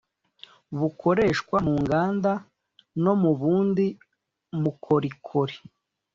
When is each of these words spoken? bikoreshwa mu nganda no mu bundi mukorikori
bikoreshwa 0.79 1.57
mu 1.65 1.73
nganda 1.81 2.31
no 3.03 3.13
mu 3.21 3.31
bundi 3.39 3.85
mukorikori 4.61 5.55